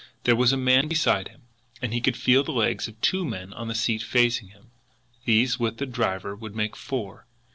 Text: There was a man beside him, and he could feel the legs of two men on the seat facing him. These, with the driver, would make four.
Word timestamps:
There 0.23 0.35
was 0.35 0.51
a 0.51 0.57
man 0.57 0.87
beside 0.87 1.27
him, 1.27 1.43
and 1.79 1.93
he 1.93 2.01
could 2.01 2.17
feel 2.17 2.43
the 2.43 2.51
legs 2.51 2.87
of 2.87 2.99
two 3.01 3.23
men 3.23 3.53
on 3.53 3.67
the 3.67 3.75
seat 3.75 4.01
facing 4.01 4.47
him. 4.47 4.71
These, 5.25 5.59
with 5.59 5.77
the 5.77 5.85
driver, 5.85 6.35
would 6.35 6.55
make 6.55 6.75
four. 6.75 7.27